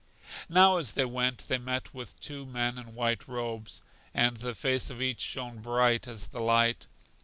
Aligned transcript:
Now 0.49 0.77
as 0.77 0.93
they 0.93 1.05
went, 1.05 1.45
they 1.47 1.59
met 1.59 1.93
with 1.93 2.19
two 2.19 2.43
men 2.43 2.79
in 2.79 2.95
white 2.95 3.27
robes, 3.27 3.83
and 4.15 4.37
the 4.37 4.55
face 4.55 4.89
of 4.89 4.99
each 4.99 5.21
shone 5.21 5.59
bright 5.59 6.07
as 6.07 6.29
the 6.29 6.41
light. 6.41 6.87